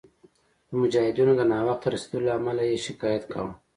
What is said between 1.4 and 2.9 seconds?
ناوخته رسېدلو له امله یې